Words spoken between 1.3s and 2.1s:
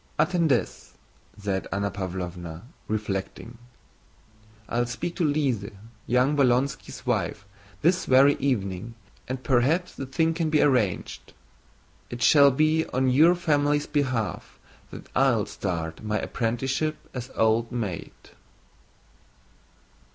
said Anna